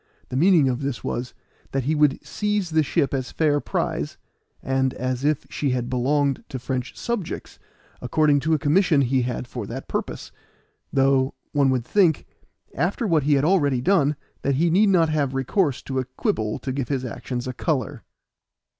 [0.29, 1.35] The meaning of this was,
[1.73, 4.17] that he would seize the ship as fair prize,
[4.63, 7.59] and as if she had belonged to French subjects,
[8.01, 10.31] according to a commission he had for that purpose;
[10.91, 12.25] though, one would think,
[12.73, 16.57] after what he had already done, that he need not have recourse to a quibble
[16.57, 18.01] to give his actions a color.